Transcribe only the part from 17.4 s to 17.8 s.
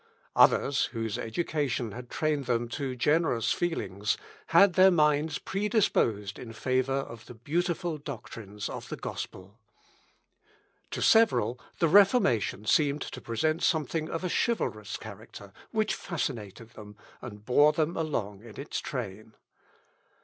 bore